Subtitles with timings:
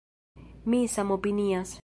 [0.75, 1.79] Mi samopinias.